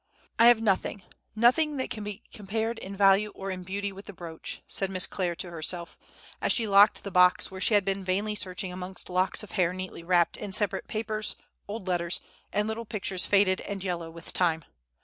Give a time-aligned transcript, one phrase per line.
[0.39, 4.63] "I have nothing—nothing that can be compared in value or in beauty with the brooch,"
[4.65, 5.95] said Miss Clare to herself,
[6.41, 9.73] as she locked the box where she had been vainly searching amongst locks of hair
[9.73, 11.35] neatly wrapped in separate papers,
[11.67, 12.19] old letters,
[12.51, 14.65] and little pictures faded and yellow with time.